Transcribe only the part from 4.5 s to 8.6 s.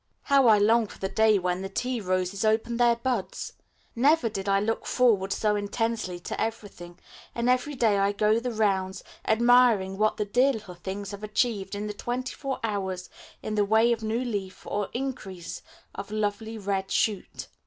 look forward so intensely to anything; and every day I go the